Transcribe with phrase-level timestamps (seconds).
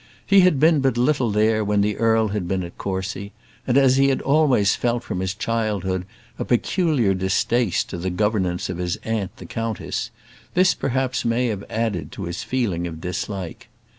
[0.25, 3.33] He had been but little there when the earl had been at Courcy;
[3.67, 6.07] and as he had always felt from his childhood
[6.39, 10.09] a peculiar distaste to the governance of his aunt the countess,
[10.55, 13.69] this perhaps may have added to his feeling of dislike.